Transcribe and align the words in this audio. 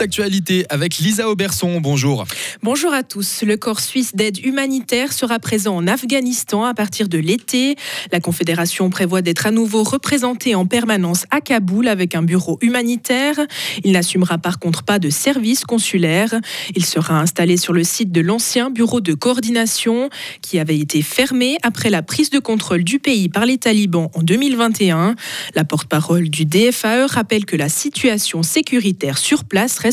l'actualité 0.00 0.64
avec 0.70 0.96
Lisa 0.96 1.28
Auberson. 1.28 1.78
Bonjour. 1.80 2.24
Bonjour 2.62 2.92
à 2.94 3.02
tous. 3.02 3.42
Le 3.42 3.58
corps 3.58 3.80
suisse 3.80 4.16
d'aide 4.16 4.42
humanitaire 4.44 5.12
sera 5.12 5.38
présent 5.38 5.76
en 5.76 5.86
Afghanistan 5.86 6.64
à 6.64 6.72
partir 6.72 7.06
de 7.06 7.18
l'été. 7.18 7.76
La 8.10 8.18
Confédération 8.18 8.88
prévoit 8.88 9.20
d'être 9.20 9.46
à 9.46 9.50
nouveau 9.50 9.82
représenté 9.82 10.54
en 10.54 10.64
permanence 10.64 11.26
à 11.30 11.42
Kaboul 11.42 11.86
avec 11.86 12.14
un 12.14 12.22
bureau 12.22 12.58
humanitaire. 12.62 13.36
Il 13.84 13.92
n'assumera 13.92 14.38
par 14.38 14.58
contre 14.58 14.84
pas 14.84 14.98
de 14.98 15.10
service 15.10 15.64
consulaire. 15.64 16.34
Il 16.74 16.86
sera 16.86 17.20
installé 17.20 17.58
sur 17.58 17.74
le 17.74 17.84
site 17.84 18.10
de 18.10 18.22
l'ancien 18.22 18.70
bureau 18.70 19.02
de 19.02 19.12
coordination 19.12 20.08
qui 20.40 20.58
avait 20.58 20.78
été 20.78 21.02
fermé 21.02 21.58
après 21.62 21.90
la 21.90 22.02
prise 22.02 22.30
de 22.30 22.38
contrôle 22.38 22.84
du 22.84 23.00
pays 23.00 23.28
par 23.28 23.44
les 23.44 23.58
talibans 23.58 24.08
en 24.14 24.22
2021. 24.22 25.14
La 25.54 25.64
porte-parole 25.64 26.30
du 26.30 26.46
DFAE 26.46 27.06
rappelle 27.06 27.44
que 27.44 27.56
la 27.56 27.68
situation 27.68 28.42
sécuritaire 28.42 29.18
sur 29.18 29.44
place 29.44 29.78
reste 29.78 29.89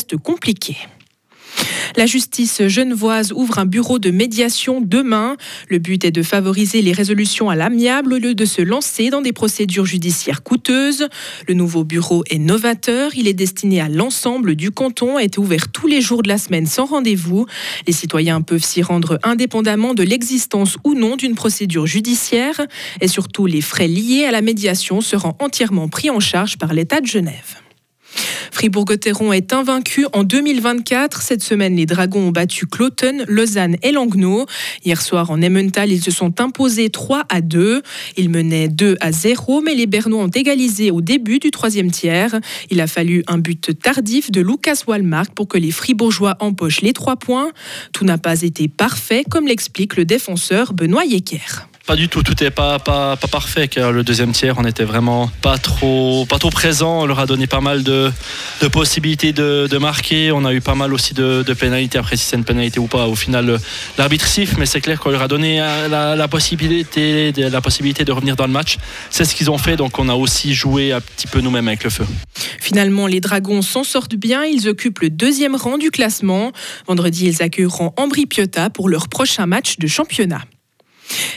La 1.96 2.06
justice 2.06 2.68
genevoise 2.68 3.32
ouvre 3.32 3.60
un 3.60 3.66
bureau 3.66 3.98
de 3.98 4.12
médiation 4.12 4.82
demain. 4.82 5.36
Le 5.70 5.80
but 5.80 6.06
est 6.06 6.12
de 6.12 6.22
favoriser 6.22 6.82
les 6.82 6.92
résolutions 6.92 7.50
à 7.50 7.56
l'amiable 7.56 8.14
au 8.14 8.18
lieu 8.18 8.36
de 8.36 8.46
se 8.46 8.62
lancer 8.62 9.10
dans 9.10 9.22
des 9.22 9.34
procédures 9.34 9.86
judiciaires 9.86 10.44
coûteuses. 10.44 11.08
Le 11.48 11.54
nouveau 11.54 11.84
bureau 11.84 12.24
est 12.30 12.38
novateur. 12.38 13.16
Il 13.16 13.28
est 13.28 13.34
destiné 13.34 13.82
à 13.82 13.90
l'ensemble 13.90 14.56
du 14.56 14.72
canton 14.72 15.18
et 15.18 15.24
est 15.24 15.38
ouvert 15.38 15.72
tous 15.72 15.88
les 15.88 16.02
jours 16.02 16.24
de 16.24 16.28
la 16.28 16.38
semaine 16.38 16.68
sans 16.68 16.86
rendez-vous. 16.86 17.46
Les 17.88 17.94
citoyens 17.94 18.42
peuvent 18.42 18.64
s'y 18.64 18.82
rendre 18.82 19.20
indépendamment 19.24 19.94
de 19.94 20.04
l'existence 20.04 20.78
ou 20.84 20.94
non 20.94 21.16
d'une 21.16 21.36
procédure 21.36 21.88
judiciaire. 21.88 22.62
Et 23.02 23.08
surtout, 23.08 23.46
les 23.46 23.62
frais 23.62 23.88
liés 23.88 24.26
à 24.26 24.32
la 24.32 24.42
médiation 24.42 25.02
seront 25.02 25.36
entièrement 25.40 25.88
pris 25.88 26.10
en 26.10 26.20
charge 26.20 26.58
par 26.58 26.74
l'État 26.74 27.02
de 27.02 27.08
Genève. 27.08 27.67
Fribourg-Gotteron 28.52 29.34
est 29.34 29.54
invaincu 29.54 30.06
en 30.14 30.24
2024. 30.24 31.22
Cette 31.22 31.44
semaine, 31.44 31.76
les 31.76 31.86
Dragons 31.86 32.28
ont 32.28 32.32
battu 32.32 32.66
Cloton, 32.66 33.24
Lausanne 33.28 33.76
et 33.84 33.92
Langnau. 33.92 34.46
Hier 34.84 35.02
soir, 35.02 35.30
en 35.30 35.42
Emmental, 35.42 35.92
ils 35.92 36.02
se 36.02 36.12
sont 36.12 36.42
imposés 36.42 36.90
3 36.90 37.26
à 37.30 37.42
2. 37.42 37.82
Ils 38.18 38.30
menaient 38.30 38.68
2 38.68 38.98
à 39.00 39.12
0, 39.12 39.62
mais 39.62 39.76
les 39.76 39.86
Bernois 39.86 40.24
ont 40.24 40.28
égalisé 40.30 40.92
au 40.92 41.02
début 41.02 41.40
du 41.40 41.52
troisième 41.52 41.92
tiers. 41.92 42.40
Il 42.70 42.82
a 42.82 42.88
fallu 42.88 43.24
un 43.28 43.38
but 43.38 43.78
tardif 43.80 44.32
de 44.32 44.42
Lucas 44.42 44.84
Walmark 44.88 45.34
pour 45.36 45.48
que 45.48 45.58
les 45.58 45.72
Fribourgeois 45.72 46.36
empochent 46.40 46.82
les 46.82 46.94
trois 46.94 47.16
points. 47.16 47.52
Tout 47.94 48.06
n'a 48.06 48.18
pas 48.18 48.42
été 48.42 48.68
parfait, 48.68 49.24
comme 49.30 49.48
l'explique 49.48 49.96
le 49.96 50.06
défenseur 50.06 50.74
Benoît 50.74 51.06
Yecker. 51.06 51.68
Pas 51.88 51.96
du 51.96 52.10
tout, 52.10 52.22
tout 52.22 52.36
n'est 52.42 52.52
pas, 52.52 52.80
pas, 52.80 53.16
pas, 53.16 53.30
parfait 53.30 53.70
car 53.70 53.94
le 53.94 54.04
deuxième 54.04 54.34
tiers, 54.34 54.58
on 54.58 54.64
n'était 54.64 54.84
vraiment 54.84 55.32
pas 55.42 55.58
trop, 55.58 56.26
pas 56.26 56.38
trop 56.38 56.50
présent. 56.50 57.04
On 57.04 57.06
leur 57.06 57.20
a 57.20 57.26
donné 57.26 57.48
pas 57.48 57.62
mal 57.62 57.82
de, 57.82 58.12
de 58.62 58.68
possibilités 58.68 59.32
de, 59.32 59.68
de, 59.72 59.78
marquer. 59.78 60.34
On 60.34 60.44
a 60.44 60.54
eu 60.54 60.60
pas 60.60 60.76
mal 60.76 60.94
aussi 60.94 61.14
de, 61.14 61.44
de 61.44 61.54
pénalités. 61.54 61.98
Après, 61.98 62.18
si 62.18 62.26
c'est 62.26 62.36
une 62.36 62.44
pénalité 62.44 62.78
ou 62.80 62.88
pas, 62.88 63.08
au 63.08 63.16
final, 63.16 63.58
l'arbitre 63.98 64.28
mais 64.58 64.66
c'est 64.66 64.82
clair 64.82 65.00
qu'on 65.00 65.12
leur 65.12 65.22
a 65.22 65.30
donné 65.30 65.62
euh, 65.62 65.88
la, 65.88 66.28
possibilité, 66.28 67.32
la 67.32 67.62
possibilité 67.62 68.04
de 68.04 68.12
revenir 68.12 68.36
dans 68.36 68.48
le 68.48 68.52
match. 68.52 68.78
C'est 69.10 69.24
ce 69.24 69.34
qu'ils 69.34 69.50
ont 69.50 69.58
fait, 69.58 69.78
donc 69.78 69.98
on 69.98 70.10
a 70.10 70.14
aussi 70.14 70.54
joué 70.54 70.92
un 70.92 71.00
petit 71.00 71.28
peu 71.28 71.40
nous-mêmes 71.40 71.70
avec 71.70 71.86
le 71.86 71.90
feu. 71.90 72.06
Finalement, 72.60 73.08
les 73.08 73.22
Dragons 73.22 73.62
s'en 73.62 73.86
sortent 73.86 74.16
bien. 74.16 74.44
Ils 74.44 74.68
occupent 74.68 75.00
le 75.00 75.10
deuxième 75.10 75.56
rang 75.56 75.78
du 75.78 75.90
classement. 75.90 76.52
Vendredi, 76.86 77.28
ils 77.28 77.42
accueilleront 77.42 77.94
Ambri 77.96 78.26
Piotta 78.26 78.70
pour 78.70 78.90
leur 78.90 79.08
prochain 79.08 79.46
match 79.46 79.78
de 79.78 79.88
championnat. 79.88 80.42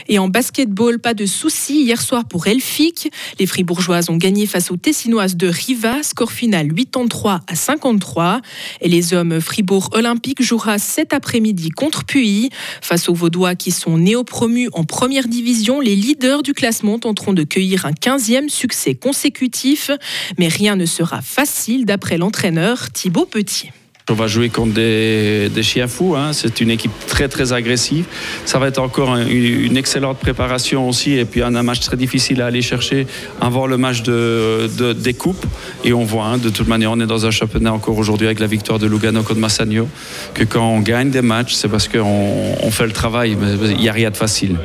Et 0.07 0.19
en 0.19 0.27
basketball, 0.27 0.99
pas 0.99 1.13
de 1.13 1.25
soucis 1.25 1.83
hier 1.83 2.01
soir 2.01 2.25
pour 2.25 2.47
Elfic. 2.47 3.11
Les 3.39 3.45
Fribourgeoises 3.45 4.09
ont 4.09 4.17
gagné 4.17 4.45
face 4.45 4.71
aux 4.71 4.77
Tessinoises 4.77 5.35
de 5.35 5.47
Riva, 5.47 6.03
score 6.03 6.31
final 6.31 6.67
83 6.73 7.41
à 7.47 7.55
53. 7.55 8.41
Et 8.81 8.89
les 8.89 9.13
hommes 9.13 9.39
Fribourg 9.41 9.89
Olympique 9.93 10.41
jouera 10.41 10.79
cet 10.79 11.13
après-midi 11.13 11.69
contre 11.69 12.05
Puy. 12.05 12.49
Face 12.81 13.09
aux 13.09 13.13
Vaudois 13.13 13.55
qui 13.55 13.71
sont 13.71 13.97
néo-promus 13.97 14.69
en 14.73 14.83
première 14.83 15.27
division, 15.27 15.79
les 15.79 15.95
leaders 15.95 16.43
du 16.43 16.53
classement 16.53 16.99
tenteront 16.99 17.33
de 17.33 17.43
cueillir 17.43 17.85
un 17.85 17.91
15e 17.91 18.49
succès 18.49 18.95
consécutif. 18.95 19.91
Mais 20.37 20.47
rien 20.47 20.75
ne 20.75 20.85
sera 20.85 21.21
facile 21.21 21.85
d'après 21.85 22.17
l'entraîneur 22.17 22.91
Thibaut 22.91 23.25
Petit. 23.25 23.69
On 24.11 24.15
va 24.15 24.27
jouer 24.27 24.49
contre 24.49 24.73
des, 24.73 25.49
chiens 25.63 25.87
fous. 25.87 26.15
Hein. 26.15 26.33
C'est 26.33 26.59
une 26.59 26.69
équipe 26.69 26.91
très 27.07 27.27
très 27.27 27.53
agressive. 27.53 28.05
Ça 28.45 28.59
va 28.59 28.67
être 28.67 28.79
encore 28.79 29.15
une, 29.15 29.77
excellente 29.77 30.19
préparation 30.19 30.89
aussi 30.89 31.13
et 31.13 31.25
puis 31.25 31.41
un, 31.41 31.51
match 31.63 31.79
très 31.79 31.97
difficile 31.97 32.41
à 32.41 32.47
aller 32.47 32.61
chercher 32.61 33.07
avant 33.39 33.67
le 33.67 33.77
match 33.77 34.03
de, 34.03 34.69
de 34.77 34.93
des 34.93 35.13
coupes. 35.13 35.45
Et 35.83 35.93
on 35.93 36.03
voit, 36.03 36.25
hein, 36.25 36.37
de 36.37 36.49
toute 36.49 36.67
manière, 36.67 36.91
on 36.91 36.99
est 36.99 37.07
dans 37.07 37.25
un 37.25 37.31
championnat 37.31 37.73
encore 37.73 37.97
aujourd'hui 37.97 38.27
avec 38.27 38.39
la 38.39 38.47
victoire 38.47 38.79
de 38.79 38.87
Lugano 38.87 39.23
contre 39.23 39.39
Massagno, 39.39 39.87
que 40.33 40.43
quand 40.43 40.67
on 40.67 40.79
gagne 40.81 41.09
des 41.09 41.21
matchs, 41.21 41.53
c'est 41.53 41.69
parce 41.69 41.87
qu'on 41.87 42.55
on 42.61 42.71
fait 42.71 42.85
le 42.85 42.93
travail. 42.93 43.37
Il 43.63 43.77
n'y 43.77 43.89
a 43.89 43.93
rien 43.93 44.11
de 44.11 44.17
facile. 44.17 44.57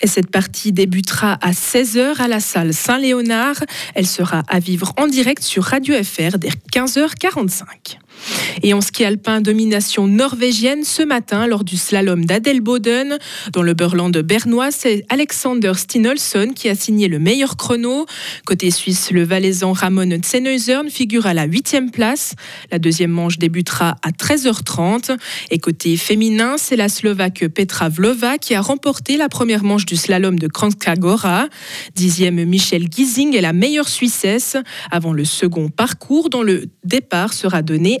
Et 0.00 0.06
cette 0.06 0.30
partie 0.30 0.72
débutera 0.72 1.38
à 1.40 1.52
16h 1.52 2.20
à 2.20 2.28
la 2.28 2.40
salle 2.40 2.72
Saint-Léonard. 2.72 3.56
Elle 3.94 4.06
sera 4.06 4.42
à 4.48 4.58
vivre 4.58 4.92
en 4.96 5.06
direct 5.06 5.42
sur 5.42 5.64
Radio 5.64 5.94
FR 6.02 6.38
dès 6.38 6.50
15h45. 6.72 7.98
Et 8.62 8.74
en 8.74 8.80
ski 8.80 9.04
alpin, 9.04 9.40
domination 9.40 10.06
norvégienne 10.06 10.84
ce 10.84 11.02
matin 11.02 11.46
lors 11.46 11.64
du 11.64 11.76
slalom 11.76 12.24
d'Adelboden. 12.24 13.18
Dans 13.52 13.62
le 13.62 13.74
Burland 13.74 14.16
bernois, 14.18 14.70
c'est 14.70 15.04
Alexander 15.08 15.72
Stinolson 15.74 16.52
qui 16.54 16.68
a 16.68 16.74
signé 16.74 17.08
le 17.08 17.18
meilleur 17.18 17.56
chrono. 17.56 18.06
Côté 18.46 18.70
suisse, 18.70 19.10
le 19.10 19.24
valaisan 19.24 19.72
Ramon 19.72 20.10
Tsenneusern 20.18 20.88
figure 20.90 21.26
à 21.26 21.34
la 21.34 21.44
8 21.44 21.66
place. 21.92 22.34
La 22.70 22.78
deuxième 22.78 23.10
manche 23.10 23.38
débutera 23.38 23.96
à 24.02 24.10
13h30. 24.10 25.16
Et 25.50 25.58
côté 25.58 25.96
féminin, 25.96 26.56
c'est 26.58 26.76
la 26.76 26.88
Slovaque 26.88 27.46
Petra 27.48 27.88
Vlova 27.88 28.38
qui 28.38 28.54
a 28.54 28.60
remporté 28.60 29.16
la 29.16 29.28
première 29.28 29.64
manche 29.64 29.86
du 29.86 29.96
slalom 29.96 30.38
de 30.38 30.46
Kranjska 30.46 30.96
Gora. 30.96 31.48
Dixième, 31.94 32.44
Michel 32.44 32.86
Giesing 32.90 33.36
est 33.36 33.40
la 33.40 33.52
meilleure 33.52 33.88
Suissesse 33.88 34.56
avant 34.90 35.12
le 35.12 35.24
second 35.24 35.68
parcours 35.68 36.30
dont 36.30 36.42
le 36.42 36.66
départ 36.84 37.32
sera 37.32 37.62
donné 37.62 38.00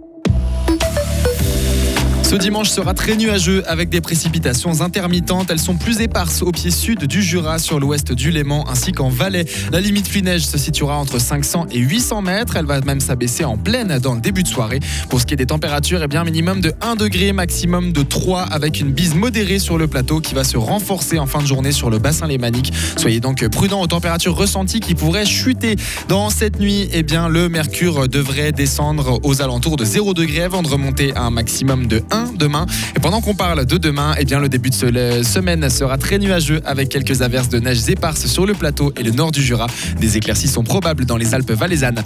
Ce 2.31 2.37
dimanche 2.37 2.69
sera 2.69 2.93
très 2.93 3.17
nuageux 3.17 3.61
avec 3.67 3.89
des 3.89 3.99
précipitations 3.99 4.79
intermittentes. 4.79 5.49
Elles 5.51 5.59
sont 5.59 5.75
plus 5.75 5.99
éparses 5.99 6.41
au 6.41 6.53
pied 6.53 6.71
sud 6.71 7.03
du 7.03 7.21
Jura, 7.21 7.59
sur 7.59 7.77
l'ouest 7.77 8.13
du 8.13 8.31
Léman 8.31 8.63
ainsi 8.69 8.93
qu'en 8.93 9.09
Valais. 9.09 9.43
La 9.73 9.81
limite 9.81 10.07
pluie-neige 10.07 10.45
se 10.45 10.57
situera 10.57 10.97
entre 10.97 11.19
500 11.19 11.65
et 11.71 11.79
800 11.79 12.21
mètres. 12.21 12.55
Elle 12.55 12.65
va 12.65 12.79
même 12.79 13.01
s'abaisser 13.01 13.43
en 13.43 13.57
pleine 13.57 13.99
dans 13.99 14.15
le 14.15 14.21
début 14.21 14.43
de 14.43 14.47
soirée. 14.47 14.79
Pour 15.09 15.19
ce 15.19 15.25
qui 15.25 15.33
est 15.33 15.37
des 15.37 15.45
températures, 15.45 16.01
eh 16.03 16.07
bien 16.07 16.23
minimum 16.23 16.61
de 16.61 16.73
1 16.79 16.95
degré, 16.95 17.33
maximum 17.33 17.91
de 17.91 18.01
3 18.01 18.43
avec 18.43 18.79
une 18.79 18.93
bise 18.93 19.13
modérée 19.13 19.59
sur 19.59 19.77
le 19.77 19.89
plateau 19.89 20.21
qui 20.21 20.33
va 20.33 20.45
se 20.45 20.55
renforcer 20.55 21.19
en 21.19 21.25
fin 21.25 21.41
de 21.41 21.47
journée 21.47 21.73
sur 21.73 21.89
le 21.89 21.99
bassin 21.99 22.27
lémanique. 22.27 22.71
Soyez 22.95 23.19
donc 23.19 23.45
prudents 23.49 23.81
aux 23.81 23.87
températures 23.87 24.37
ressenties 24.37 24.79
qui 24.79 24.95
pourraient 24.95 25.25
chuter. 25.25 25.75
Dans 26.07 26.29
cette 26.29 26.61
nuit, 26.61 26.87
eh 26.93 27.03
bien 27.03 27.27
le 27.27 27.49
mercure 27.49 28.07
devrait 28.07 28.53
descendre 28.53 29.19
aux 29.23 29.41
alentours 29.41 29.75
de 29.75 29.83
0 29.83 30.13
degré 30.13 30.43
avant 30.43 30.61
de 30.61 30.69
remonter 30.69 31.13
à 31.17 31.23
un 31.23 31.29
maximum 31.29 31.87
de 31.87 32.01
1 32.09 32.20
demain. 32.37 32.65
Et 32.95 32.99
pendant 32.99 33.21
qu'on 33.21 33.35
parle 33.35 33.65
de 33.65 33.77
demain, 33.77 34.15
eh 34.17 34.25
bien, 34.25 34.39
le 34.39 34.49
début 34.49 34.69
de 34.69 35.23
semaine 35.23 35.69
sera 35.69 35.97
très 35.97 36.17
nuageux 36.19 36.61
avec 36.65 36.89
quelques 36.89 37.21
averses 37.21 37.49
de 37.49 37.59
neige 37.59 37.89
éparses 37.89 38.25
sur 38.25 38.45
le 38.45 38.53
plateau 38.53 38.93
et 38.97 39.03
le 39.03 39.11
nord 39.11 39.31
du 39.31 39.41
Jura. 39.41 39.67
Des 39.99 40.17
éclaircies 40.17 40.47
sont 40.47 40.63
probables 40.63 41.05
dans 41.05 41.17
les 41.17 41.33
Alpes 41.33 41.51
valaisannes. 41.51 41.99